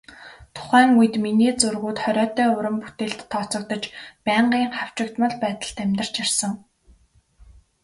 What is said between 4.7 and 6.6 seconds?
хавчигдмал байдалд амьдарч ирсэн.